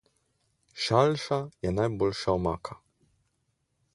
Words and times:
Šalša 0.85 1.39
je 1.67 1.73
najboljša 1.79 2.35
omaka. 2.39 2.81